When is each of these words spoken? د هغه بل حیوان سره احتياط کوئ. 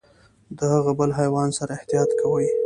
د 0.57 0.59
هغه 0.73 0.91
بل 0.99 1.09
حیوان 1.19 1.49
سره 1.57 1.71
احتياط 1.77 2.09
کوئ. 2.19 2.47